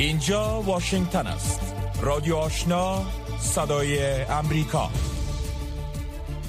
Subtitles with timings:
[0.00, 1.60] اینجا واشنگتن است.
[2.02, 3.02] رادیو آشنا
[3.40, 4.90] صدای امریکا.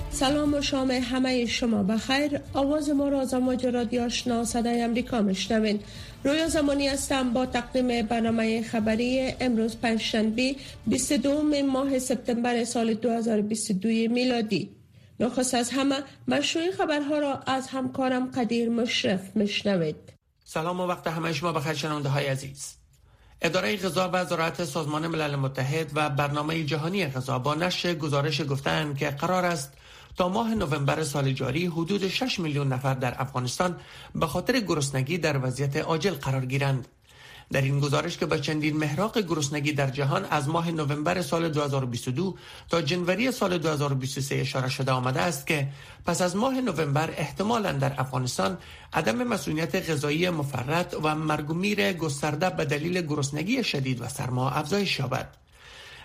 [0.10, 2.40] سلام و شام همه شما بخیر.
[2.54, 5.80] آواز ما را از امواج رادیو آشنا صدای امریکا مشنوین
[6.24, 10.56] رویا زمانی هستم با تقدیم برنامه خبری امروز پنجشنبه
[10.88, 14.70] 22 ماه سپتامبر سال 2022 میلادی.
[15.20, 15.96] نخست از همه
[16.28, 20.14] مشروع خبرها را از همکارم قدیر مشرف مشنوید
[20.46, 22.81] سلام و وقت همه شما بخیر شنونده های عزیز.
[23.42, 28.98] اداره غذا و زراعت سازمان ملل متحد و برنامه جهانی غذا با نشر گزارش گفتند
[28.98, 29.74] که قرار است
[30.18, 33.76] تا ماه نوامبر سال جاری حدود 6 میلیون نفر در افغانستان
[34.16, 36.88] به خاطر گرسنگی در وضعیت عاجل قرار گیرند.
[37.52, 42.36] در این گزارش که به چندین محراق گرسنگی در جهان از ماه نوامبر سال 2022
[42.70, 45.68] تا جنوری سال 2023 اشاره شده آمده است که
[46.06, 48.58] پس از ماه نوامبر احتمالا در افغانستان
[48.94, 51.54] عدم مسئولیت غذایی مفرط و مرگ و
[51.94, 55.38] گسترده به دلیل گرسنگی شدید و سرما افزایش یابد.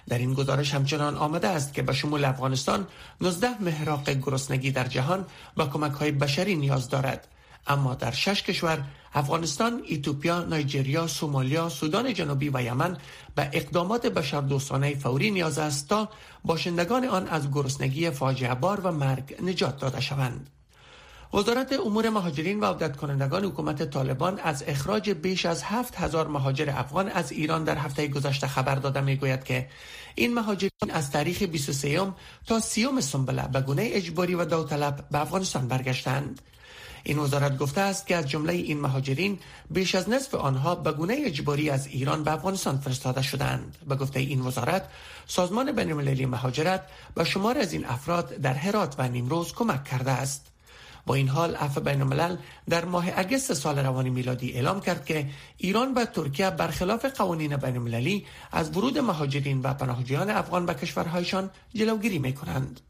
[0.09, 2.87] در این گزارش همچنان آمده است که به شمول افغانستان
[3.21, 7.29] 19 محراق گرسنگی در جهان با کمک های بشری نیاز دارد
[7.67, 12.97] اما در شش کشور افغانستان، ایتوپیا، نایجریا، سومالیا، سودان جنوبی و یمن
[13.35, 16.09] به اقدامات بشردوستانه فوری نیاز است تا
[16.45, 20.51] باشندگان آن از گرسنگی فاجعه بار و مرگ نجات داده شوند.
[21.35, 26.71] وزارت امور مهاجرین و عودت کنندگان حکومت طالبان از اخراج بیش از هفت هزار مهاجر
[26.71, 29.69] افغان از ایران در هفته گذشته خبر داده می گوید که
[30.15, 32.13] این مهاجرین از تاریخ 23
[32.47, 36.41] تا 30 سنبله به گونه اجباری و داوطلب به افغانستان برگشتند.
[37.09, 39.39] این وزارت گفته است که از جمله این مهاجرین
[39.71, 44.21] بیش از نصف آنها به گونه اجباری از ایران به افغانستان فرستاده شدند به گفته
[44.21, 44.89] این وزارت
[45.27, 46.83] سازمان بینالمللی مهاجرت
[47.15, 50.47] به شمار از این افراد در هرات و نیمروز کمک کرده است
[51.07, 52.37] با این حال عفو بین الملل
[52.69, 57.77] در ماه اگست سال روان میلادی اعلام کرد که ایران و ترکیه برخلاف قوانین بین
[57.77, 62.81] المللی از ورود مهاجرین و پناهجویان افغان به کشورهایشان جلوگیری می کنند.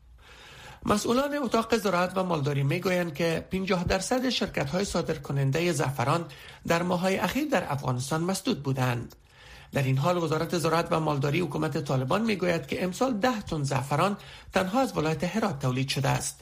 [0.89, 6.25] مسئولان اتاق زراعت و مالداری می گویند که 50 درصد شرکت های صادر کننده زعفران
[6.67, 9.17] در ماه اخیر در افغانستان مسدود بودند.
[9.73, 13.63] در این حال وزارت زراعت و مالداری حکومت طالبان می گوید که امسال 10 تن
[13.63, 14.17] زعفران
[14.53, 16.41] تنها از ولایت هرات تولید شده است.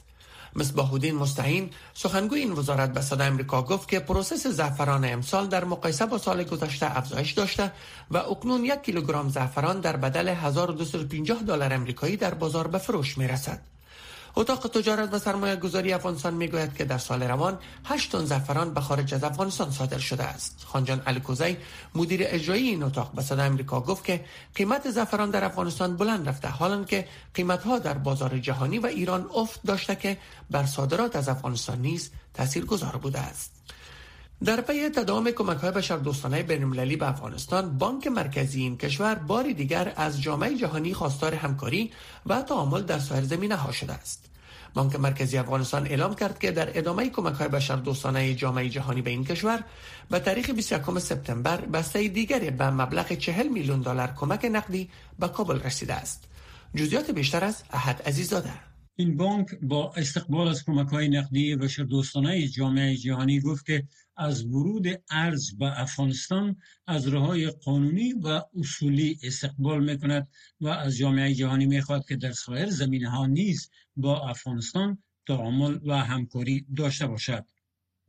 [0.55, 5.63] مصباح الدین مستعین سخنگوی این وزارت به صدای امریکا گفت که پروسس زعفران امسال در
[5.65, 7.71] مقایسه با سال گذشته افزایش داشته
[8.11, 13.27] و اکنون یک کیلوگرم زعفران در بدل 1250 دلار امریکایی در بازار به فروش می
[13.27, 13.74] رسد.
[14.35, 18.73] اتاق تجارت و سرمایه گذاری افغانستان می گوید که در سال روان 8 تن زعفران
[18.73, 20.65] به خارج از افغانستان صادر شده است.
[20.65, 21.57] خانجان الکوزی
[21.95, 24.25] مدیر اجرایی این اتاق به صدا امریکا گفت که
[24.55, 29.29] قیمت زعفران در افغانستان بلند رفته حالا که قیمت ها در بازار جهانی و ایران
[29.35, 30.17] افت داشته که
[30.51, 32.11] بر صادرات از افغانستان نیز
[32.67, 33.51] گذار بوده است.
[34.43, 39.53] در پی تداوم کمک های بشر دوستانه بین به افغانستان بانک مرکزی این کشور باری
[39.53, 41.91] دیگر از جامعه جهانی خواستار همکاری
[42.25, 44.29] و تعامل در سایر ها شده است.
[44.73, 49.09] بانک مرکزی افغانستان اعلام کرد که در ادامه کمک های بشر دوستانه جامعه جهانی به
[49.09, 49.63] این کشور
[50.09, 55.59] به تاریخ 21 سپتامبر بسته دیگری به مبلغ 40 میلیون دلار کمک نقدی به کابل
[55.59, 56.23] رسیده است.
[56.75, 58.53] جزئیات بیشتر از احد عزیزاده
[58.95, 61.55] این بانک با استقبال از کمک های نقدی
[61.89, 63.83] دوستانه جامعه جهانی گفت که
[64.17, 66.55] از ورود ارز به افغانستان
[66.87, 70.27] از راه قانونی و اصولی استقبال می کند
[70.61, 75.79] و از جامعه جهانی می خواهد که در سایر زمینه ها نیز با افغانستان تعامل
[75.85, 77.45] و همکاری داشته باشد.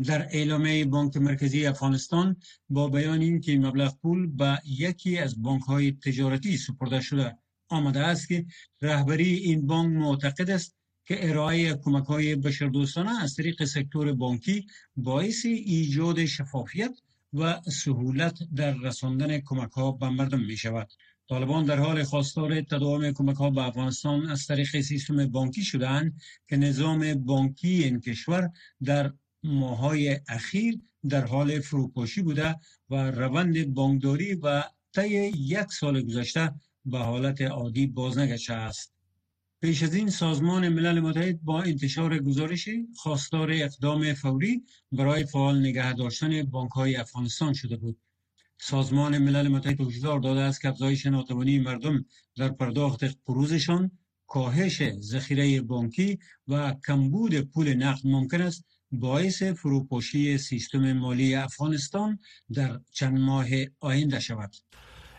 [0.05, 2.37] در اعلامیه بانک مرکزی افغانستان
[2.69, 7.39] با بیان اینکه مبلغ پول به یکی از بانک های تجارتی سپرده شده
[7.69, 8.47] آمده است که
[8.83, 10.76] رهبری این بانک معتقد است
[11.07, 16.99] که ارائه کمک های بشردوستانه از طریق سکتور بانکی باعث ایجاد شفافیت
[17.33, 20.89] و سهولت در رساندن کمک ها به مردم می شود.
[21.29, 26.57] طالبان در حال خواستار تداوم کمک ها به افغانستان از طریق سیستم بانکی شدند که
[26.57, 28.51] نظام بانکی این کشور
[28.85, 29.13] در
[29.43, 32.57] ماهای اخیر در حال فروپاشی بوده
[32.91, 34.65] و روند بانکداری و
[34.95, 36.55] طی یک سال گذشته
[36.85, 38.96] به حالت عادی بازنگشته است.
[39.67, 45.93] پیش از این سازمان ملل متحد با انتشار گزارشی خواستار اقدام فوری برای فعال نگه
[45.93, 47.99] داشتن بانک های افغانستان شده بود.
[48.59, 52.05] سازمان ملل متحد هشدار داده است که افزایش ناتوانی مردم
[52.37, 53.91] در پرداخت قروضشان
[54.27, 56.19] کاهش ذخیره بانکی
[56.49, 62.19] و کمبود پول نقد ممکن است باعث فروپاشی سیستم مالی افغانستان
[62.53, 63.47] در چند ماه
[63.81, 64.57] آینده شود.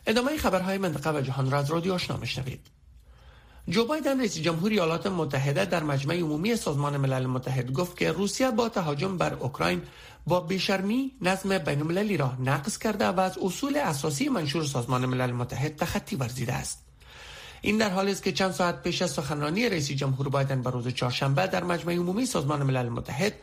[0.05, 2.17] ادامه خبرهای منطقه و جهان را از رادیو آشنا
[3.69, 8.51] جو بایدن رئیس جمهور ایالات متحده در مجمع عمومی سازمان ملل متحد گفت که روسیه
[8.51, 9.81] با تهاجم بر اوکراین
[10.27, 15.31] با بیشرمی نظم بین المللی را نقض کرده و از اصول اساسی منشور سازمان ملل
[15.31, 16.83] متحد تخطی ورزیده است.
[17.61, 20.87] این در حالی است که چند ساعت پیش از سخنرانی رئیس جمهور بایدن بر روز
[20.87, 23.33] چهارشنبه در مجمع عمومی سازمان ملل متحد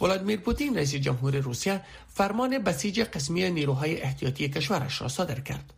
[0.00, 1.80] ولادیمیر پوتین رئیس جمهور روسیه
[2.14, 5.72] فرمان بسیج قسمی نیروهای احتیاطی کشورش را صادر کرد.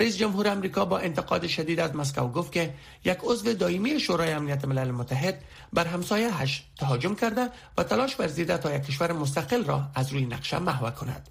[0.00, 2.74] رئیس جمهور امریکا با انتقاد شدید از مسکو گفت که
[3.04, 5.42] یک عضو دائمی شورای امنیت ملل متحد
[5.72, 7.48] بر همسایه‌اش تهاجم کرده
[7.78, 11.28] و تلاش ورزیده تا یک کشور مستقل را از روی نقشه محو کند.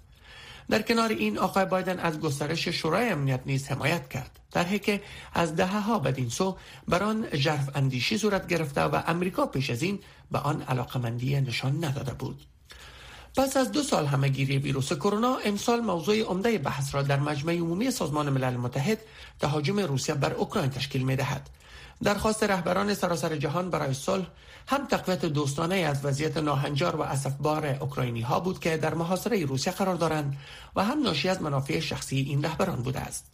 [0.70, 5.02] در کنار این آقای بایدن از گسترش شورای امنیت نیز حمایت کرد در که
[5.34, 6.56] از دهه ها بدین سو
[6.88, 9.98] بر آن ژرف اندیشی صورت گرفته و امریکا پیش از این
[10.30, 12.46] به آن علاقمندی نشان نداده بود
[13.36, 17.90] پس از دو سال همهگیری ویروس کرونا امسال موضوع عمده بحث را در مجمع عمومی
[17.90, 18.98] سازمان ملل متحد
[19.40, 21.50] تهاجم روسیه بر اوکراین تشکیل می دهد.
[22.02, 24.26] درخواست رهبران سراسر جهان برای صلح
[24.68, 29.72] هم تقویت دوستانه از وضعیت ناهنجار و اسفبار اوکراینی ها بود که در محاصره روسیه
[29.72, 30.36] قرار دارند
[30.76, 33.26] و هم ناشی از منافع شخصی این رهبران بوده است.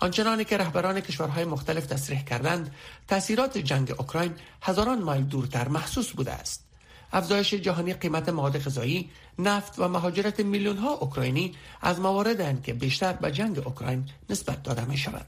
[0.00, 2.74] آنچنانی که رهبران کشورهای مختلف تصریح کردند
[3.08, 6.67] تاثیرات جنگ اوکراین هزاران مایل دورتر محسوس بوده است
[7.12, 13.12] افزایش جهانی قیمت مواد غذایی نفت و مهاجرت میلیون ها اوکراینی از مواردند که بیشتر
[13.12, 15.26] به جنگ اوکراین نسبت داده می شود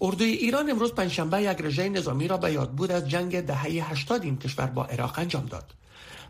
[0.00, 4.22] اردوی ایران امروز پنجشنبه یک رژه نظامی را به یاد بود از جنگ دهه 80
[4.22, 5.74] این کشور با عراق انجام داد.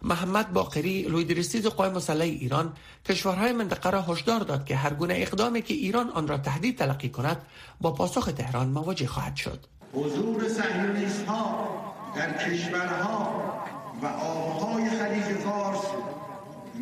[0.03, 2.73] محمد باقری لویدرستیز قوای مسلح ایران
[3.09, 7.09] کشورهای منطقه را هشدار داد که هر گونه اقدامی که ایران آن را تهدید تلقی
[7.09, 7.43] کند
[7.81, 9.67] با پاسخ تهران مواجه خواهد شد.
[9.93, 11.69] حضور صهیونیست ها
[12.17, 13.62] در کشورها
[14.03, 15.85] و آبهای خلیج فارس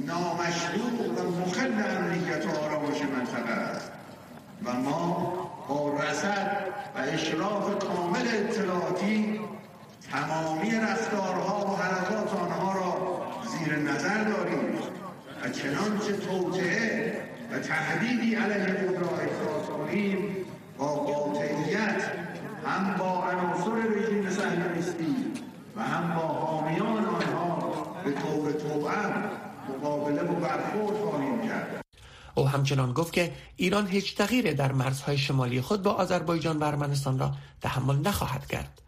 [0.06, 3.90] نامشروع و مخل امنیت و آرامش منطقه است.
[4.64, 5.32] و ما
[5.68, 6.56] با رسد
[6.96, 9.40] و اشراف کامل اطلاعاتی
[10.10, 14.78] تمامی رفتارها و حرکات آنها را زیر نظر داریم
[15.44, 20.36] و چنانچه توطعه و تهدیدی علیه خود را احساس کنیم
[20.78, 22.02] با قاطعیت
[22.66, 25.19] هم با عناصر رژیم صهیونیستی
[25.80, 27.58] با حامیان آنها
[28.04, 29.30] به طور توأم
[29.68, 31.84] مقابله و برخورد خواهیم کرد.
[32.34, 37.18] او همچنان گفت که ایران هیچ تغییر در مرزهای شمالی خود با آذربایجان و ارمنستان
[37.18, 38.80] را تحمل نخواهد کرد.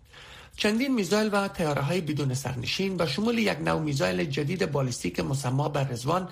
[0.57, 5.69] چندین میزایل و تیاره های بدون سرنشین و شمول یک نوع میزایل جدید بالستیک مسما
[5.69, 6.29] بر رزوان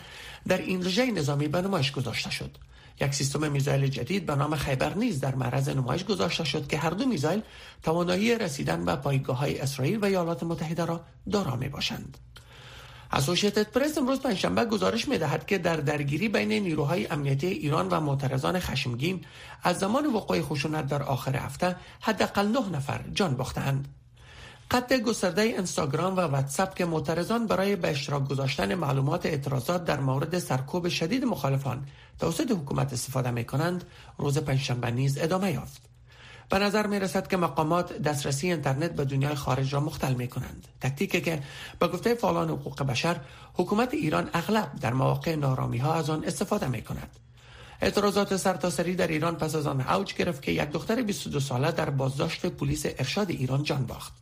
[0.49, 2.59] در این رژه نظامی به نمایش گذاشته شد.
[3.00, 6.91] یک سیستم میزایل جدید به نام خیبر نیز در معرض نمایش گذاشته شد که هر
[6.91, 7.43] دو میزایل
[7.82, 11.00] توانایی رسیدن به پایگاه های اسرائیل و ایالات متحده را
[11.31, 12.19] دارا می باشند.
[13.12, 18.00] اسوسییتد پرس امروز پنجشنبه گزارش می دهد که در درگیری بین نیروهای امنیتی ایران و
[18.00, 19.25] معترضان خشمگین
[19.62, 24.00] از زمان وقوع خشونت در آخر هفته حداقل نه نفر جان باختند.
[24.70, 30.38] قطع گسترده اینستاگرام و واتساپ که معترضان برای به اشتراک گذاشتن معلومات اعتراضات در مورد
[30.38, 31.87] سرکوب شدید مخالفان
[32.19, 33.84] توسط حکومت استفاده می کنند
[34.19, 35.82] روز پنجشنبه نیز ادامه یافت.
[36.50, 40.69] به نظر می رسد که مقامات دسترسی اینترنت به دنیای خارج را مختل می کنند
[40.81, 41.43] تکتیکی که
[41.78, 43.20] به گفته فعالان حقوق بشر
[43.55, 47.11] حکومت ایران اغلب در مواقع نارامی ها از آن استفاده می کند
[47.81, 51.90] اعتراضات سرتاسری در ایران پس از آن اوج گرفت که یک دختر 22 ساله در
[51.90, 54.19] بازداشت پلیس ارشاد ایران جان باخت.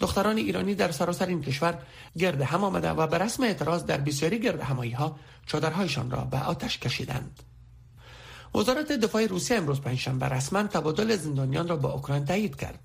[0.00, 1.78] دختران ایرانی در سراسر این کشور
[2.18, 6.38] گرد هم آمده و به رسم اعتراض در بسیاری گرد همایی ها چادرهایشان را به
[6.38, 7.42] آتش کشیدند.
[8.54, 12.78] وزارت دفاع روسیه امروز پنجشنبه رسما تبادل زندانیان را با اوکراین تایید کرد.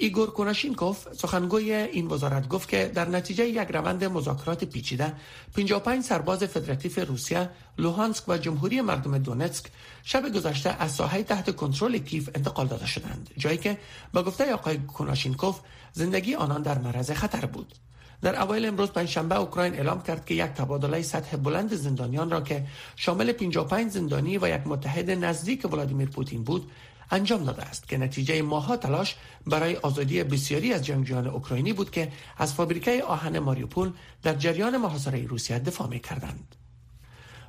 [0.00, 5.12] ایگور کوناشینکوف سخنگوی این وزارت گفت که در نتیجه یک روند مذاکرات پیچیده
[5.56, 9.66] 55 سرباز فدراتیو روسیه لوهانسک و جمهوری مردم دونتسک
[10.02, 13.78] شب گذشته از ساحه تحت کنترل کیف انتقال داده شدند جایی که
[14.12, 15.60] با گفته آقای کوناشینکوف
[15.92, 17.74] زندگی آنان در معرض خطر بود.
[18.22, 22.66] در اوایل امروز پنجشنبه اوکراین اعلام کرد که یک تبادله سطح بلند زندانیان را که
[22.96, 26.70] شامل 55 زندانی و یک متحد نزدیک ولادیمیر پوتین بود
[27.10, 32.12] انجام داده است که نتیجه ماها تلاش برای آزادی بسیاری از جنگجویان اوکراینی بود که
[32.38, 36.54] از فابریکه آهن ماریوپول در جریان محاصره روسیه دفاع می کردند.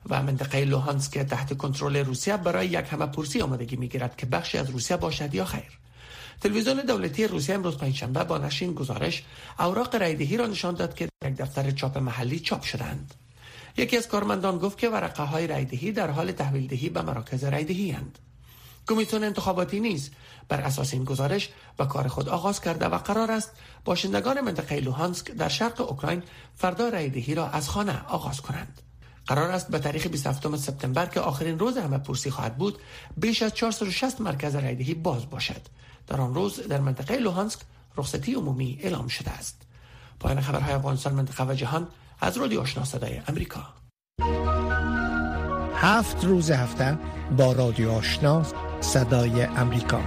[0.10, 4.58] و منطقه لوهانسک تحت کنترل روسیه برای یک همه پرسی آمادگی می گیرد که بخشی
[4.58, 5.80] از روسیه باشد یا خیر.
[6.42, 9.24] تلویزیون دولتی روسیه امروز پنجشنبه با نشین گزارش
[9.60, 13.13] اوراق رایدهی را نشان داد که در یک دفتر چاپ محلی چاپ شدند.
[13.78, 17.92] یکی از کارمندان گفت که ورقه های رایدهی در حال تحویل دهی به مراکز رایدهی
[17.92, 18.20] هند.
[18.89, 20.12] کمیسیون انتخاباتی نیز
[20.50, 23.51] بر اساس این گزارش به کار خود آغاز کرده و قرار است
[23.86, 26.24] باشندگان منطقه لوهانسک در شرق اوکراین
[26.55, 28.81] فردا رایدهی را از خانه آغاز کنند.
[29.27, 32.79] قرار است به تاریخ 27 سپتامبر که آخرین روز همه پرسی خواهد بود
[33.17, 35.62] بیش از 460 مرکز رایدهی باز باشد.
[36.08, 37.60] در آن روز در منطقه لوهانسک
[37.98, 39.62] رخصتی عمومی اعلام شده است.
[40.19, 41.88] پایان خبرهای افغانستان منطقه و جهان
[42.22, 43.74] از رادیو آشنا صدای امریکا.
[45.75, 46.98] هفت روز هفته
[47.38, 48.46] با رادیو آشنا
[48.81, 50.01] صدای امریکا.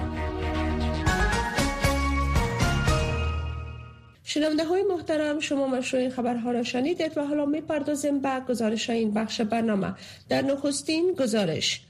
[4.25, 9.15] شنونده های محترم شما مشروع خبرها را شنیدید و حالا می پردازیم به گزارش این
[9.15, 9.95] بخش برنامه.
[10.29, 11.81] در نخستین گزارش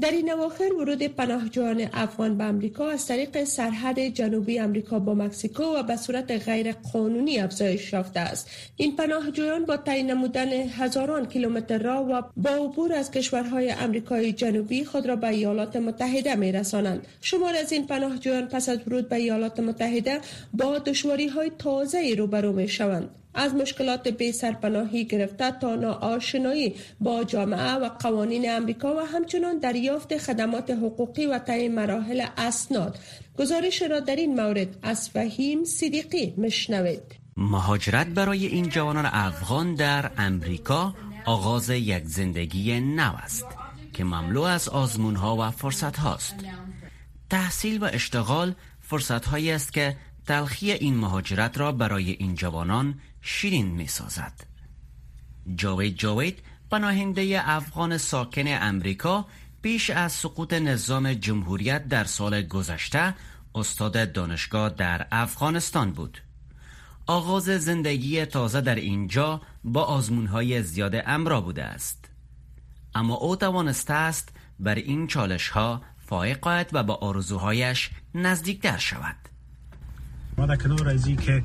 [0.00, 5.62] در این اواخر ورود پناهجویان افغان به امریکا از طریق سرحد جنوبی امریکا با مکسیکو
[5.62, 8.50] و به صورت غیر قانونی افزایش یافته است.
[8.76, 14.84] این پناهجویان با تعیین نمودن هزاران کیلومتر راه و با عبور از کشورهای امریکای جنوبی
[14.84, 19.16] خود را به ایالات متحده می رسانند شمار از این پناهجویان پس از ورود به
[19.16, 20.20] ایالات متحده
[20.52, 27.24] با دشواری های تازه روبرو می شوند از مشکلات بی سرپناهی گرفته تا ناآشنایی با
[27.24, 32.98] جامعه و قوانین امریکا و همچنان دریافت خدمات حقوقی و طی مراحل اسناد.
[33.38, 37.02] گزارش را در این مورد از فهیم صدیقی مشنوید
[37.36, 40.94] مهاجرت برای این جوانان افغان در امریکا
[41.26, 43.46] آغاز یک زندگی نو است
[43.92, 46.34] که مملو از آزمون ها و فرصت هاست
[47.30, 53.00] تحصیل و اشتغال فرصت هایی است که تلخی این مهاجرت را برای این جوانان
[53.30, 54.32] شیرین می سازد.
[55.54, 59.26] جاوید جاوید پناهنده افغان ساکن امریکا
[59.62, 63.14] پیش از سقوط نظام جمهوریت در سال گذشته
[63.54, 66.22] استاد دانشگاه در افغانستان بود.
[67.06, 72.10] آغاز زندگی تازه در اینجا با آزمونهای زیاد امرا بوده است.
[72.94, 74.28] اما او توانسته است
[74.60, 79.16] بر این چالش ها فائق و با آرزوهایش نزدیکتر شود.
[80.38, 81.42] ما در کنار ازی که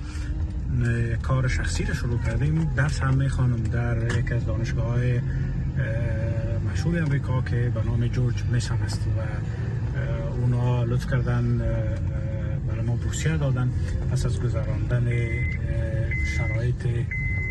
[1.21, 2.73] کار شخصی رو شروع کردیم.
[2.75, 5.21] درس هم می‌خوانم در یک از دانشگاه های
[6.71, 9.19] مشهور امریکا که به نام جورج میسن هست و
[10.41, 11.57] اونا لطف کردن
[12.67, 13.71] برای ما بورسیه دادن
[14.11, 15.11] پس از گذراندن
[16.37, 16.87] شرایط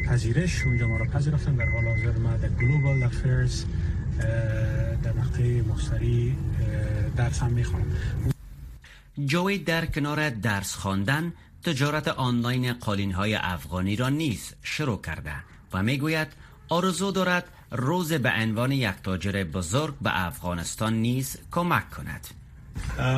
[0.06, 0.64] پذیرش.
[0.66, 1.54] اونجا ما رو پذیرفتن.
[1.54, 3.64] در حال حاضر ما در گلوبال افیرز
[5.02, 6.36] در مقطع مستری
[7.16, 7.86] درس هم می‌خوانم
[9.26, 11.32] جوی در کنار درس خواندن
[11.64, 15.34] تجارت آنلاین قالین های افغانی را نیز شروع کرده
[15.72, 16.28] و می‌گوید
[16.68, 22.26] آرزو دارد روز به عنوان یک تاجر بزرگ به افغانستان نیز کمک کند.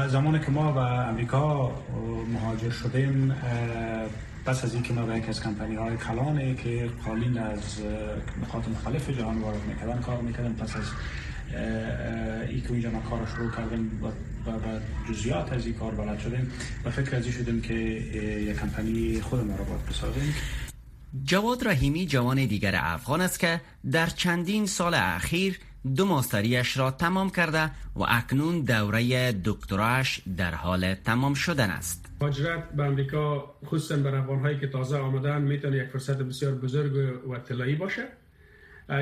[0.09, 1.73] زمانی که ما به امریکا
[2.33, 3.37] مهاجر شدیم
[4.45, 7.81] پس از اینکه ما به یک از کمپانی های کلانه که قالین از
[8.43, 10.85] نقاط مختلف جهان وارد می‌کردن کار می‌کردن پس از
[12.49, 14.07] ای که اینجا ما کار شروع کردیم و
[14.51, 16.53] و جزیات از این کار بلد شدیم
[16.85, 20.35] و فکر ازی شدیم که یک کمپانی خود ما را باید بسازیم.
[21.25, 23.61] جواد رحیمی جوان دیگر افغان است که
[23.93, 25.59] در چندین سال اخیر
[25.97, 32.07] دو ماستریش را تمام کرده و اکنون دوره دکتراش در حال تمام شدن است.
[32.21, 36.93] مهاجرت به امریکا خصوصا بر افغانهایی که تازه آمدن می‌تونه یک فرصت بسیار بزرگ
[37.31, 38.03] و طلایی باشه.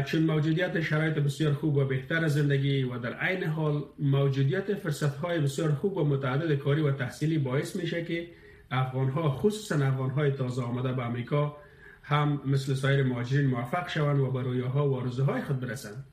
[0.06, 5.40] چون موجودیت شرایط بسیار خوب و بهتر زندگی و در عین حال موجودیت فرصت های
[5.40, 8.28] بسیار خوب و متعدد کاری و تحصیلی باعث میشه که
[8.70, 11.56] افغان ها خصوصا افغان های تازه آمده به امریکا
[12.02, 16.04] هم مثل سایر مهاجرین موفق شوند و به رویاها و آرزوهای خود برسند.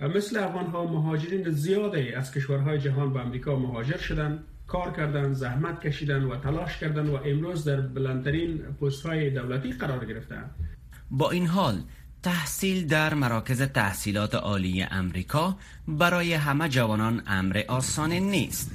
[0.00, 5.86] مثل افغان ها مهاجرین زیاده از کشورهای جهان به امریکا مهاجر شدند کار کردن زحمت
[5.86, 10.50] کشیدن و تلاش کردن و امروز در بلندترین پست های دولتی قرار گرفتند.
[11.10, 11.82] با این حال
[12.24, 15.56] تحصیل در مراکز تحصیلات عالی امریکا
[15.88, 18.70] برای همه جوانان امر آسان نیست.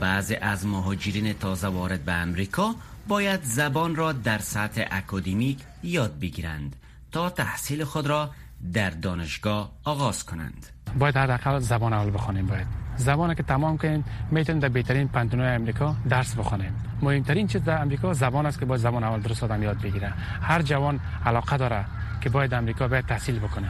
[0.00, 2.74] بعضی از مهاجرین تازه وارد به امریکا
[3.08, 6.76] باید زبان را در سطح اکادمیک یاد بگیرند
[7.12, 8.30] تا تحصیل خود را
[8.72, 10.66] در دانشگاه آغاز کنند.
[10.98, 12.66] باید حداقل زبان اول بخونیم باید.
[12.96, 16.72] زبانی که تمام کنید می‌تونید در بهترین پنتونای امریکا درس بخونیم.
[17.02, 20.12] مهمترین چیز در امریکا زبان است که باید زبان اول درست آدم یاد بگیره.
[20.42, 21.84] هر جوان علاقه داره
[22.20, 23.68] که باید امریکا باید تحصیل بکنه.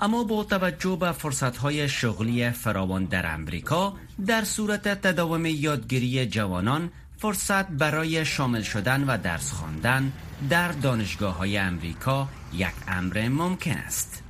[0.00, 3.92] اما با توجه به فرصتهای شغلی فراوان در امریکا
[4.26, 10.12] در صورت تداوم یادگیری جوانان فرصت برای شامل شدن و درس خواندن
[10.50, 14.25] در دانشگاه های امریکا یک امر ممکن است.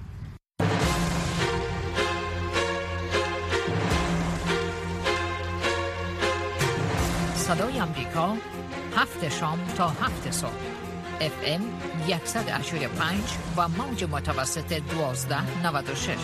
[7.47, 8.37] صدای امریکا
[8.97, 10.51] هفت شام تا هفت صبح
[11.21, 11.63] FM
[12.25, 13.21] 185
[13.57, 16.17] و موج متوسط 1296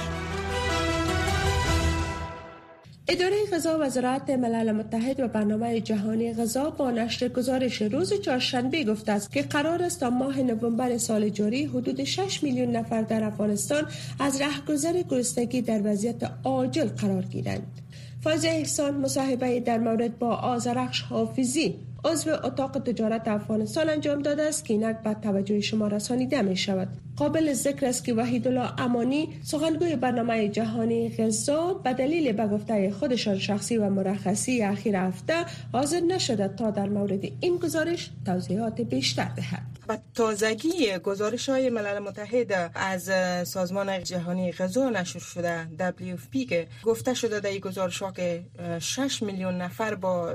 [3.08, 9.12] اداره غذا وزارت ملل متحد و برنامه جهانی غذا با نشر گزارش روز چهارشنبه گفته
[9.12, 13.86] است که قرار است تا ماه نوامبر سال جاری حدود 6 میلیون نفر در افغانستان
[14.18, 17.81] از رهگذر گرسنگی در وضعیت عاجل قرار گیرند.
[18.22, 21.74] فاز احسان مصاحبه در مورد با آزرخش حافظی
[22.04, 26.88] عضو اتاق تجارت افغانستان انجام داده است که اینک به توجه شما رسانیده می شود.
[27.16, 32.90] قابل ذکر است که وحید الله امانی سخنگوی برنامه جهانی غذا به دلیل به گفته
[32.90, 35.34] خودشان شخصی و مرخصی اخیر هفته
[35.72, 39.62] حاضر نشده تا در مورد این گزارش توضیحات بیشتر دهد.
[39.88, 43.10] و تازگی گزارش های ملل متحد از
[43.48, 48.42] سازمان جهانی غذا نشر شده WFP که گفته شده در این گزارش ها که
[48.78, 50.34] 6 میلیون نفر با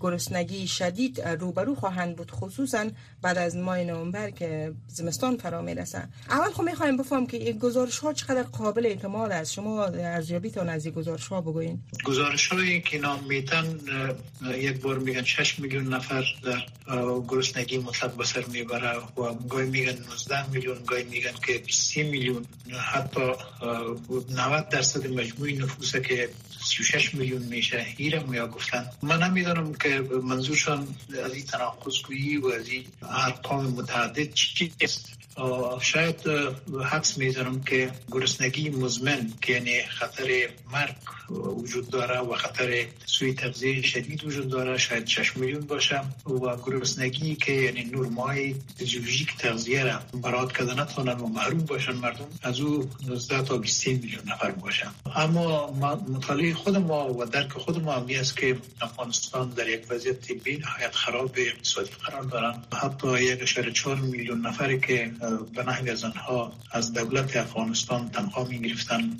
[0.00, 2.86] گرسنگی شدید روبرو خواهند بود خصوصا
[3.22, 7.98] بعد از ماه نوامبر که زمستان فرا می‌رسه اول خب می‌خوایم بفهم که این گزارش
[7.98, 12.98] ها چقدر قابل اعتماد است؟ شما ارزیابیتون از این گزارش ها بگوین گزارش هایی که
[12.98, 13.80] نام میتن
[14.58, 16.62] یک بار میگن 6 میلیون نفر در
[17.28, 22.46] گرسنگی مطلق بسر می‌بره و گاهی میگن 19 میلیون گاهی میگن که 30 میلیون.
[22.92, 23.20] حتی
[24.30, 26.28] 90 درصد مجموعی نفوسه که
[26.64, 27.86] 36 میلیون میشه.
[27.96, 28.86] ایرم یا گفتن.
[29.02, 30.88] من نمی‌دانم که منظورشان
[31.24, 31.94] از این تناقض
[32.38, 35.16] و از این ارقام متعدد چیست؟
[35.80, 36.20] شاید
[36.84, 40.96] حدس می‌زنم که گرسنگی مزمن که یعنی خطر مرگ
[41.30, 47.34] وجود داره و خطر سوی تغذیه شدید وجود داره شاید 6 میلیون باشه و گرسنگی
[47.34, 52.90] که یعنی نورمای فیزیولوژیک تغذیه را برات کرده نتونن و محروم باشن مردم از او
[53.06, 55.70] 19 تا 20 میلیون نفر باشن اما
[56.08, 60.60] مطالعه خود ما و درک خود ما همی است که افغانستان در یک وضعیت بین
[60.60, 62.62] نهایت خراب اقتصادی قرار دارن.
[62.82, 65.12] حتی یک چهار میلیون نفری که
[65.54, 69.16] به نحوی از آنها از دولت افغانستان تنخواه می گرفتن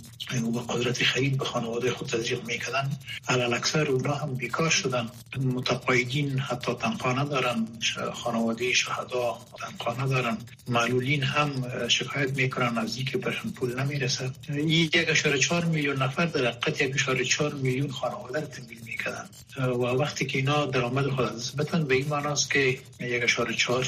[0.55, 2.91] و قدرت خرید به خانواده خود تزریق می‌کردن.
[3.29, 5.11] علال اکثر اونا هم بیکار شدن.
[5.41, 7.67] متقاعدین حتی تنخواه ندارن.
[8.15, 10.39] خانواده شهدا تنخواه ندارن.
[10.69, 11.49] معلولین هم
[11.89, 14.31] شکایت می‌کنن از اینکه برشون پول نمی‌رسه.
[14.49, 19.29] این یک چهار میلیون نفر در حقیقت یک چهار میلیون خانواده رو تمویل می‌کردن.
[19.59, 21.27] و وقتی که اینا درآمد خود
[21.59, 22.59] بتن به این معناست که
[23.01, 23.87] یک اشاره چهار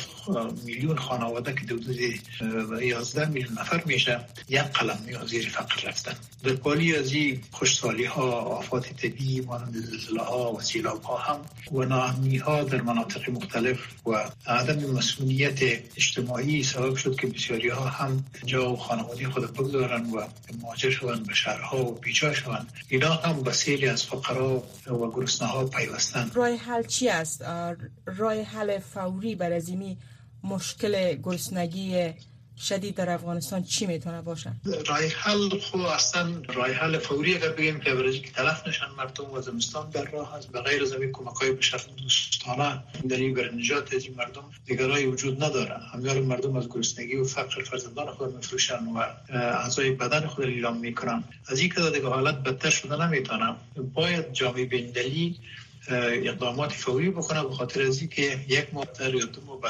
[0.64, 1.88] میلیون خانواده که حدود
[2.82, 6.14] 11 میلیون نفر میشه یک قلم می زیر فقر رفتن.
[6.44, 11.40] در پالی از این خوشسالی ها آفات طبیعی مانند زلزله ها و سیلاب ها هم
[11.73, 15.62] و ناامنی ها در مناطق مختلف و عدم مسئولیت
[15.97, 20.26] اجتماعی سبب شد که بسیاری ها هم جا و خانواده خود بگذارن و
[20.62, 22.73] مهاجر شوند به شهرها و بیجا شوند.
[22.88, 26.30] اینا هم بسیاری از فقرا و گرسنه ها پیوستن.
[26.34, 27.44] رای حل چی است؟
[28.06, 29.52] رای حل فوری بر
[30.44, 32.12] مشکل گرسنگی
[32.60, 34.52] شدید در افغانستان چی می‌تونه باشه؟
[34.86, 39.30] رای حل خو اصلا رای حل فوری اگر بگیم که برای که تلف نشن مردم
[39.32, 42.82] و زمستان در راه هست به غیر از این کمک های شکل دوستانه.
[43.08, 45.74] در این بر نجات از این مردم دیگرای وجود نداره.
[45.92, 48.98] همیار مردم از گرسنگی و فقر فرزندان خود میفروشن و
[49.28, 51.24] اعضای بدن خود اعلام می‌کنن.
[51.48, 53.54] از این که دیگه حالت بدتر شده نمی‌تونه
[53.94, 55.36] باید جامعه بین
[55.90, 59.60] اقدامات فوری بکنه به خاطر از که یک ماه یا دو ماه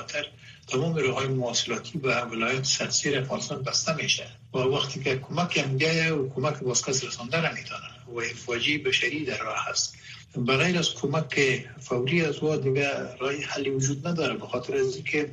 [0.68, 5.76] تمام های مواصلاتی و ولایت سرسیر افغانستان بسته میشه و وقتی که کمک هم
[6.20, 9.94] و کمک بازکس رسانده نمی‌تونه و فاجی بشری در راه هست
[10.46, 15.30] بغیر از کمک فوری از و دیگه رای حلی وجود نداره به خاطر از اینکه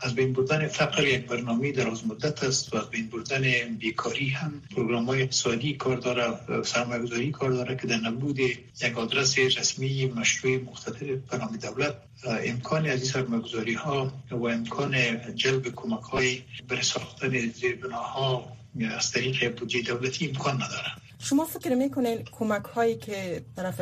[0.00, 4.28] از بین بردن فقر یک برنامه در از مدت است و از بین بردن بیکاری
[4.28, 10.06] هم پروگرام های اقتصادی کار داره سرمایه‌گذاری کار داره که در نبود یک آدرس رسمی
[10.06, 14.96] مشروع مختلف برنامه دولت امکان از این سرمایه‌گذاری ها و امکان
[15.34, 18.56] جلب کمک های برای ساختن زیربناها
[18.90, 23.80] از طریق بودجه دولتی امکان نداره شما فکر می‌کنین کمک هایی که طرف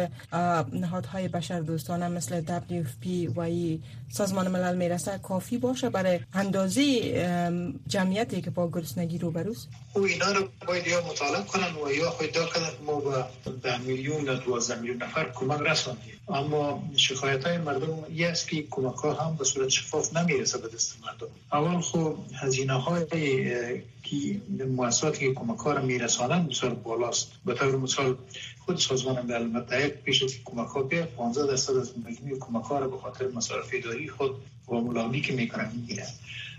[0.72, 3.80] نهادهای بشر دوستانه مثل WFP و ای
[4.12, 6.84] سازمان ملل می‌رسه کافی باشه برای اندازه
[7.86, 12.10] جمعیتی که با گرسنگی رو بروز؟ او اینا رو باید یا مطالعه کنن و یا
[12.10, 12.70] خود کنن.
[12.86, 13.26] ما با
[13.62, 16.14] ده میلیون یا دوازده میلیون نفر کمک رساندیم.
[16.28, 20.68] اما شکایت های مردم یه است که کمک ها هم به صورت شفاف نمی‌رسه به
[20.68, 21.26] دست مردم.
[21.52, 23.06] اول خب هزینه های
[24.02, 24.40] که
[24.76, 27.23] مؤسساتی که کمک ها رو میرسانن بسیار بالاست.
[27.44, 28.16] به طور مثال
[28.64, 32.78] خود سازمان ملل متحد پیش از کمک ها به 15 درصد از مجموع کمک ها
[32.78, 34.30] رو به خاطر مصارف اداری خود
[34.68, 36.06] و ملاقی که می‌کنن می‌گیرن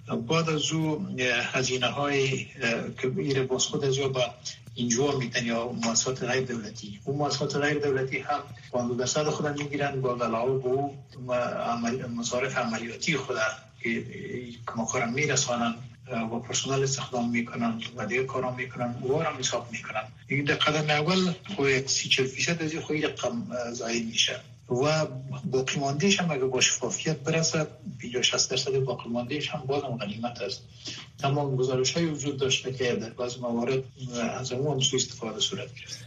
[0.07, 1.07] بعد از او
[1.53, 2.45] هزینه های
[3.01, 4.21] که ایره باز خود از با
[4.75, 6.99] اینجا میتن یا مؤسسات غیر دولتی.
[7.03, 8.39] اون مؤسسات غیر دولتی هم
[8.71, 10.91] 15 درصد خود می‌گیرن با علاوه
[11.27, 13.37] به مصارف عملیاتی خود
[13.83, 14.03] که
[14.67, 15.75] کمک ها میرسانن
[16.11, 20.03] و پرسنل استخدام می‌کنن و دیگه کارا می‌کنن او را حساب می‌کنن.
[20.27, 24.39] این در قدم اول خو یک سی چل فیصد از خو رقم زایی میشه.
[24.69, 25.05] و
[25.51, 27.67] باقی ماندهش هم اگه با شفافیت برسه
[28.01, 30.61] 50 60 درصد باقی ماندهش هم بازم غنیمت است.
[31.23, 33.83] اما گزارش های وجود داشته که در بعض موارد
[34.39, 36.05] از اون سو استفاده صورت گرفت.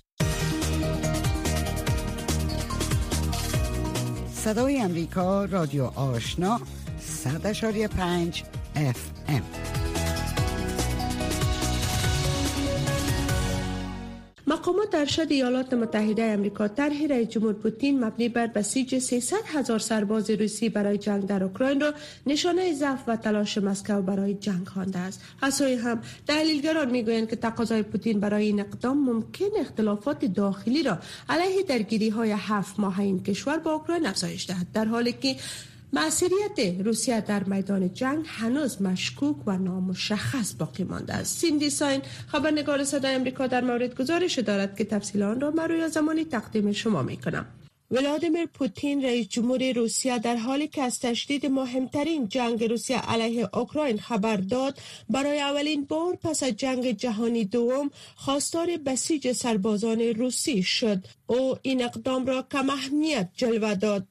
[4.34, 6.60] صدای امریکا رادیو آشنا
[7.24, 8.42] 100.5
[8.76, 9.67] FM
[14.98, 20.68] ارشد ایالات متحده امریکا طرح رئیس جمهور پوتین مبنی بر بسیج 300 هزار سرباز روسی
[20.68, 21.94] برای جنگ در اوکراین را
[22.26, 25.20] نشانه ضعف و تلاش مسکو برای جنگ خوانده است.
[25.42, 31.62] از هم تحلیلگران می‌گویند که تقاضای پوتین برای این اقدام ممکن اختلافات داخلی را علیه
[31.62, 35.36] درگیری های هفت ماه این کشور با اوکراین افزایش دهد در حالی که
[35.92, 41.38] معصریت روسیه در میدان جنگ هنوز مشکوک و نامشخص باقی مانده است.
[41.38, 46.24] سیندی ساین خبرنگار صدای امریکا در مورد گزارش دارد که تفصیل آن را من زمانی
[46.24, 47.46] تقدیم شما می کنم
[47.90, 53.98] ولادیمیر پوتین رئیس جمهور روسیه در حالی که از تشدید مهمترین جنگ روسیه علیه اوکراین
[53.98, 61.06] خبر داد برای اولین بار پس از جنگ جهانی دوم خواستار بسیج سربازان روسی شد.
[61.26, 64.06] او این اقدام را کم اهمیت جلوه داد.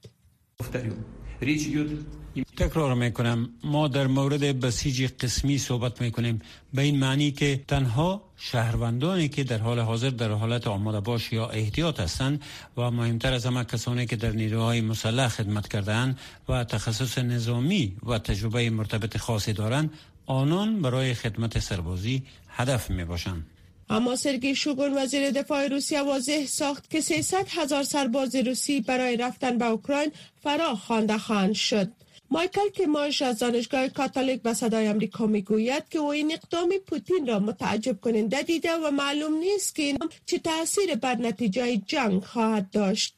[2.57, 3.49] تکرار می‌کنم.
[3.63, 6.41] ما در مورد بسیج قسمی صحبت می‌کنیم.
[6.73, 11.47] به این معنی که تنها شهروندانی که در حال حاضر در حالت آماده باش یا
[11.47, 12.41] احتیاط هستند
[12.77, 16.19] و مهمتر از همه کسانی که در نیروهای مسلح خدمت کردهاند
[16.49, 19.89] و تخصص نظامی و تجربه مرتبط خاصی دارند
[20.25, 23.56] آنان برای خدمت سربازی هدف می باشند.
[23.89, 29.57] اما سرگی شوگون وزیر دفاع روسیه واضح ساخت که 300 هزار سرباز روسی برای رفتن
[29.57, 30.11] به اوکراین
[30.43, 31.91] فرا خوانده خواهند شد.
[32.31, 37.39] مایکل کماش از دانشگاه کاتولیک به صدای امریکا می‌گوید که او این اقدام پوتین را
[37.39, 43.16] متعجب کننده دیده و معلوم نیست که این چه تاثیر بر نتیجه جنگ خواهد داشت.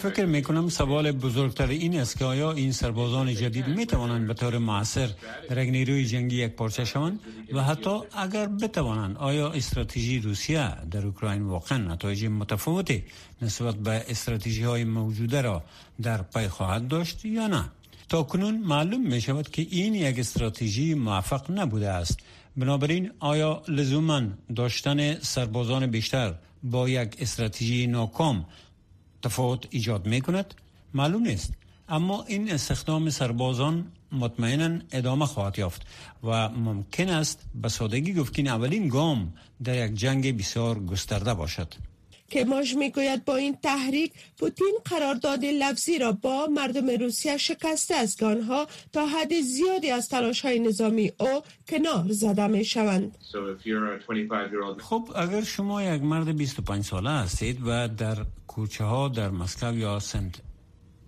[0.00, 4.34] فکر می کنم سوال بزرگتر این است که آیا این سربازان جدید می توانند به
[4.34, 5.08] طور معصر
[5.48, 7.20] در یک نیروی جنگی یک پارچه شوند؟
[7.52, 13.04] و حتی اگر بتوانند آیا استراتژی روسیه در اوکراین واقعا نتایج متفاوتی
[13.42, 15.62] نسبت به استراتژی های موجوده را
[16.02, 17.64] در پی خواهد داشت یا نه؟
[18.08, 22.20] تا کنون معلوم می شود که این یک استراتژی موفق نبوده است.
[22.56, 24.22] بنابراین آیا لزوما
[24.56, 28.46] داشتن سربازان بیشتر با یک استراتژی ناکام
[29.22, 30.54] تفاوت ایجاد می کند
[30.94, 31.52] معلوم نیست.
[31.88, 35.82] اما این استخدام سربازان مطمئنا ادامه خواهد یافت
[36.24, 39.32] و ممکن است به سادگی گفت که اولین گام
[39.64, 41.74] در یک جنگ بسیار گسترده باشد.
[42.32, 48.22] که ماش می‌گوید با این تحریک پوتین قرارداد لفظی را با مردم روسیه شکسته است
[48.22, 53.18] آنها تا حد زیادی از تلاش های نظامی او کنار زده می شوند
[54.78, 58.16] خب اگر شما یک مرد 25 ساله هستید و در
[58.46, 60.34] کوچه ها در مسکو یا سنت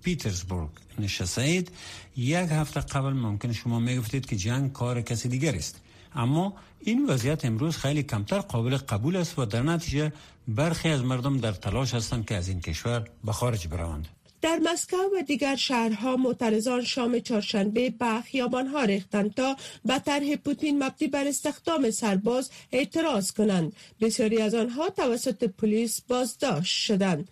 [0.02, 1.70] پیترزبورگ نشستید
[2.16, 5.83] یک هفته قبل ممکن شما می‌گفتید که جنگ کار کسی دیگر است.
[6.14, 10.12] اما این وضعیت امروز خیلی کمتر قابل قبول است و در نتیجه
[10.48, 14.08] برخی از مردم در تلاش هستند که از این کشور به خارج بروند.
[14.42, 20.82] در مسکو و دیگر شهرها معترضان شام چهارشنبه به خیابانها ریختند تا به طرح پوتین
[20.82, 23.72] مبنی بر استخدام سرباز اعتراض کنند.
[24.00, 27.28] بسیاری از آنها توسط پلیس بازداشت شدند.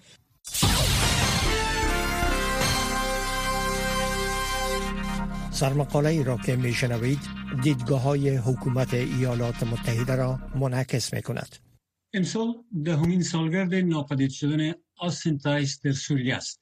[5.62, 7.18] سرمقاله ای را که می شنوید
[7.62, 11.56] دیدگاه های حکومت ایالات متحده را منعکس می کند.
[12.14, 16.60] امسال دهمین سالگرد ناپدید شدن آستین تایس در سوریه است.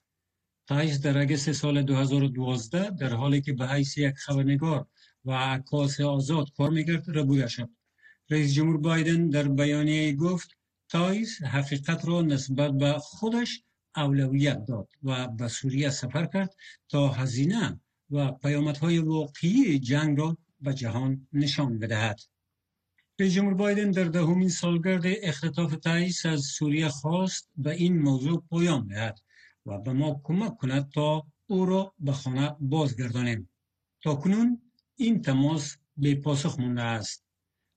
[0.67, 4.87] تایس در اگست سال 2012 در حالی که به حیث یک خبرنگار
[5.25, 7.71] و عکاس آزاد کار می‌کرد ربوده شد.
[8.31, 10.51] رئیس جمهور بایدن در بیانیه گفت
[10.89, 13.63] تایس حقیقت را نسبت به خودش
[13.97, 16.55] اولویت داد و به سوریه سفر کرد
[16.89, 17.81] تا هزینه
[18.11, 22.21] و پیامدهای واقعی جنگ را به جهان نشان بدهد.
[23.19, 28.87] رئیس جمهور بایدن در دهمین سالگرد اختطاف تایس از سوریه خواست به این موضوع پایان
[28.87, 29.19] دهد
[29.67, 33.51] و به ما کمک کند تا او را به خانه بازگردانیم.
[34.03, 34.61] تا کنون
[34.97, 37.25] این تماس بی‌پاسخ مانده است.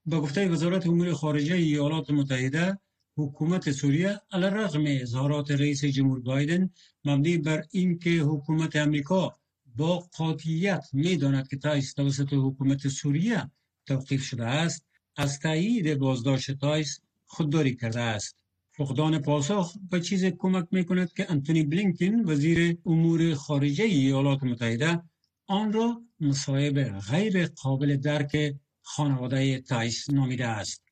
[0.06, 2.78] به گفته وزارت امور خارجه ایالات متحده
[3.16, 6.70] حکومت سوریه علیرغم اظهارات رئیس جمهور بایدن
[7.04, 9.36] مبنی بر اینکه حکومت امریکا
[9.74, 13.50] با قاطعیت می‌داند که تایس توسط حکومت سوریه
[13.86, 18.36] توقیف شده است از تایید بازداشت تایس خودداری کرده است.
[18.76, 25.02] فقدان پاسخ به چیزی کمک می کند که انتونی بلینکن وزیر امور خارجه ایالات متحده
[25.46, 30.82] آن را مصایب غیر قابل درک خانواده تایس نامیده است.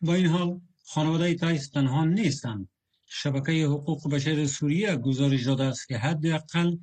[0.00, 2.68] با این حال خانواده تایس تنها نیستند.
[3.14, 6.76] شبکه حقوق بشر سوریه گزارش داده است که حداقل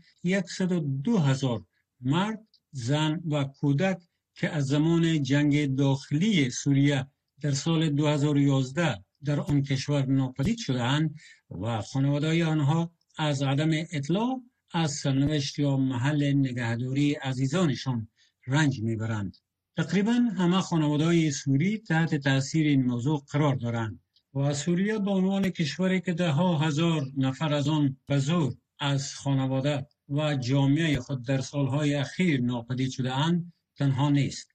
[0.48, 1.64] 102 هزار
[2.02, 3.98] مرد، زن و کودک
[4.36, 7.08] که از زمان جنگ داخلی سوریه
[7.42, 11.16] در سال 2011 در آن کشور ناپدید شدهاند
[11.62, 14.42] و خانواده آنها از عدم اطلاع
[14.74, 18.08] از سرنوشت یا محل نگهداری عزیزانشان
[18.48, 19.38] رنج می‌برند.
[19.78, 24.00] تقریبا همه خانواده سوری تحت تاثیر این موضوع قرار دارند
[24.34, 29.88] و سوریه به عنوان کشوری که ده ها هزار نفر از آن بزرگ از خانواده
[30.10, 34.52] و جامعه خود در سالهای اخیر ناپدید شده اند تنها نیست.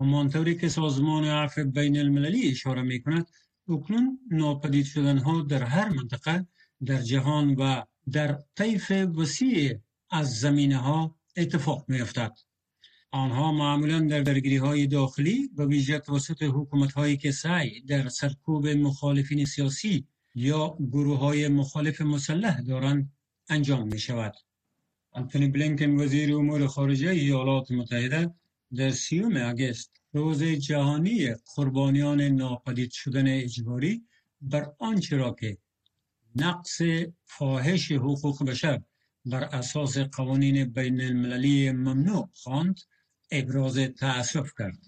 [0.00, 3.26] همانطوری که سازمان عفو بین المللی اشاره می کند
[3.68, 6.46] اکنون ناپدید شدن ها در هر منطقه
[6.84, 9.78] در جهان و در طیف وسیع
[10.10, 12.38] از زمینه ها اتفاق می افتد.
[13.10, 18.68] آنها معمولا در درگیری های داخلی و ویژه توسط حکومت هایی که سعی در سرکوب
[18.68, 23.12] مخالفین سیاسی یا گروه های مخالف مسلح دارند
[23.48, 24.34] انجام می شود.
[25.14, 28.34] انتونی بلینکن وزیر امور خارجه ایالات متحده
[28.74, 34.02] در سیوم اگست روز جهانی قربانیان ناپدید شدن اجباری
[34.40, 35.58] بر آنچه را که
[36.36, 36.80] نقص
[37.24, 38.82] فاحش حقوق بشر
[39.24, 42.80] بر اساس قوانین بین المللی ممنوع خواند
[43.30, 44.78] ابراز تأسف کرد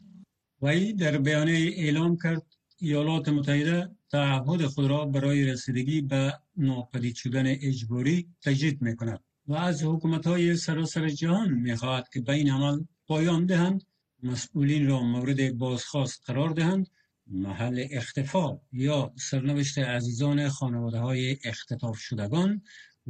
[0.63, 2.43] وی در بیانیه اعلام کرد
[2.79, 9.55] ایالات متحده تعهد خود را برای رسیدگی به ناپدید شدن اجباری تجدید می کند و
[9.55, 13.83] از حکومت های سراسر جهان می خواهد که به این عمل پایان دهند
[14.23, 16.87] مسئولین را مورد بازخواست قرار دهند
[17.27, 22.63] محل اختفا یا سرنوشت عزیزان خانواده های اختطاف شدگان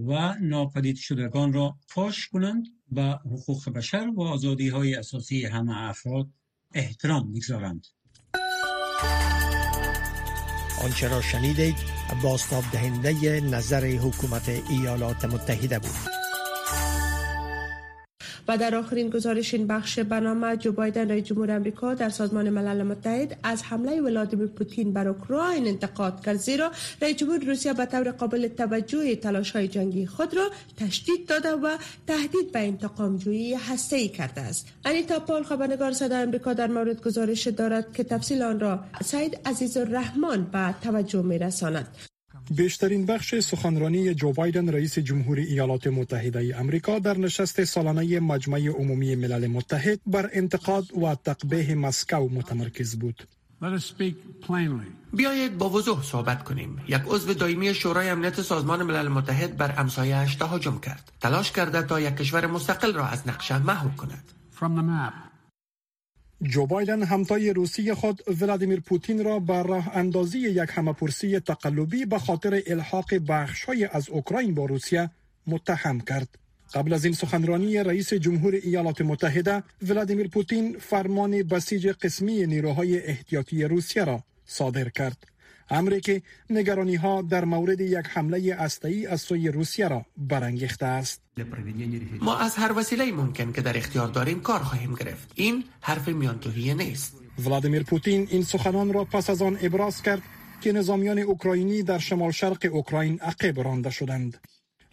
[0.07, 6.29] و ناپدید شدگان را فاش کنند و حقوق بشر و آزادی های اساسی همه افراد
[6.75, 7.87] احترام بگذارند
[10.85, 11.77] آنچه را شنیدید
[12.23, 16.20] باستاب دهنده نظر حکومت ایالات متحده بود.
[18.51, 22.83] و در آخرین گزارش این بخش برنامه جو بایدن رئیس جمهور امریکا در سازمان ملل
[22.83, 26.71] متحد از حمله ولادیمیر پوتین بر اوکراین انتقاد کرد زیرا
[27.03, 31.77] رئیس جمهور روسیه به طور قابل توجه تلاش های جنگی خود را تشدید داده و
[32.07, 34.69] تهدید به انتقام جویی هسته ای کرده است.
[34.85, 39.77] انیتا پال خبرنگار صدای امریکا در مورد گزارش دارد که تفصیل آن را سعید عزیز
[39.77, 42.10] الرحمن به توجه می رساند
[42.51, 49.15] بیشترین بخش سخنرانی جو بایدن رئیس جمهور ایالات متحده امریکا در نشست سالانه مجمع عمومی
[49.15, 53.23] ملل متحد بر انتقاد و تقبیه مسکو متمرکز بود.
[55.13, 56.83] بیایید با وضوح صحبت کنیم.
[56.89, 61.13] یک عضو دائمی شورای امنیت سازمان ملل متحد بر امسایهاش تهاجم کرد.
[61.21, 64.25] تلاش کرده تا یک کشور مستقل را از نقشه محو کند.
[66.43, 72.19] جو بایدن همتای روسی خود ولادیمیر پوتین را بر راه اندازی یک همپرسی تقلبی به
[72.19, 75.11] خاطر الحاق بخشهای از اوکراین با روسیه
[75.47, 76.29] متهم کرد.
[76.75, 83.65] قبل از این سخنرانی رئیس جمهور ایالات متحده ولادیمیر پوتین فرمان بسیج قسمی نیروهای احتیاطی
[83.65, 85.17] روسیه را صادر کرد.
[85.71, 91.23] امری که نگرانی ها در مورد یک حمله استایی از سوی روسیه را برانگیخته است.
[92.21, 95.33] ما از هر وسیله ممکن که در اختیار داریم کار خواهیم گرفت.
[95.35, 97.17] این حرف میانتوهی نیست.
[97.47, 100.23] ولادیمیر پوتین این سخنان را پس از آن ابراز کرد
[100.61, 104.39] که نظامیان اوکراینی در شمال شرق اوکراین عقب رانده شدند.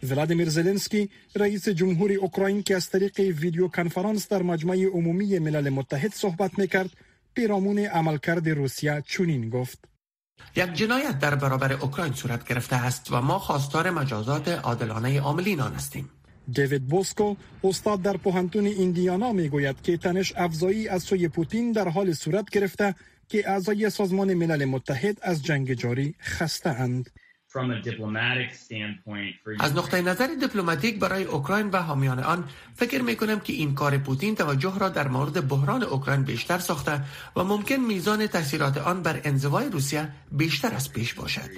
[0.02, 6.12] ولادیمیر زلنسکی رئیس جمهور اوکراین که از طریق ویدیو کنفرانس در مجمع عمومی ملل متحد
[6.14, 6.90] صحبت می‌کرد
[7.34, 9.78] پیرامون عملکرد روسیه چنین گفت.
[10.56, 15.74] یک جنایت در برابر اوکراین صورت گرفته است و ما خواستار مجازات عادلانه عاملین آن
[15.74, 16.10] هستیم
[16.52, 22.12] دیوید بوسکو استاد در پوهنتون ایندیانا می‌گوید که تنش افزایی از سوی پوتین در حال
[22.12, 22.94] صورت گرفته
[23.28, 27.10] که اعضای سازمان ملل متحد از جنگ جاری خسته اند.
[29.60, 33.98] از نقطه نظر دیپلماتیک برای اوکراین و حامیان آن فکر می کنم که این کار
[33.98, 37.00] پوتین توجه را در مورد بحران اوکراین بیشتر ساخته
[37.36, 41.50] و ممکن میزان تاثیرات آن بر انزوای روسیه بیشتر از پیش باشد.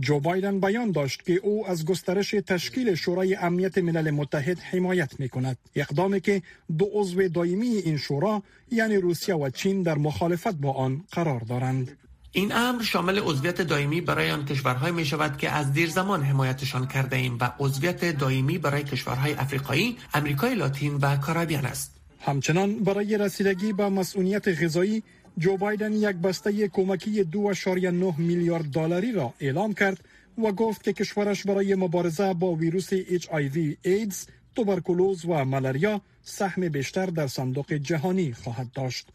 [0.00, 5.28] جو بایدن بیان داشت که او از گسترش تشکیل شورای امنیت ملل متحد حمایت می
[5.28, 6.42] کند اقدامی که
[6.78, 12.03] دو عضو دائمی این شورا یعنی روسیه و چین در مخالفت با آن قرار دارند.
[12.36, 16.86] این امر شامل عضویت دائمی برای آن کشورهای می شود که از دیر زمان حمایتشان
[16.86, 21.96] کرده ایم و عضویت دائمی برای کشورهای افریقایی، امریکای لاتین و کارابیان است.
[22.20, 25.02] همچنان برای رسیدگی به مسئولیت غذایی
[25.38, 30.04] جو بایدن یک بسته کمکی 2.9 میلیارد دلاری را اعلام کرد
[30.38, 37.06] و گفت که کشورش برای مبارزه با ویروس HIV ایدز، توبرکولوز و ملاریا سهم بیشتر
[37.06, 39.06] در صندوق جهانی خواهد داشت.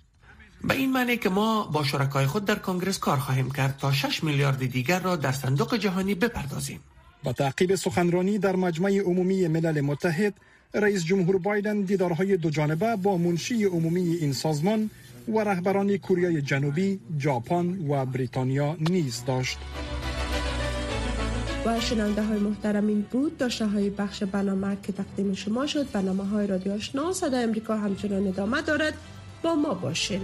[0.63, 4.24] به این معنی که ما با شرکای خود در کنگرس کار خواهیم کرد تا 6
[4.24, 6.80] میلیارد دیگر را در صندوق جهانی بپردازیم.
[7.24, 10.34] با تعقیب سخنرانی در مجمع عمومی ملل متحد،
[10.74, 14.89] رئیس جمهور بایدن دیدارهای دو جانبه با منشی عمومی این سازمان
[15.28, 19.58] و رهبران کره جنوبی، ژاپن و بریتانیا نیز داشت.
[21.65, 26.24] و شنونده های محترم این بود داشته های بخش برنامه که تقدیم شما شد برنامه
[26.24, 28.93] های رادیو آشنا صدای امریکا همچنان ادامه دارد
[29.43, 30.17] با ما باشین